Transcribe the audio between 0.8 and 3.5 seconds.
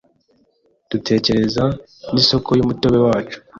Dutekereza n’isoko ry’umutobe wacu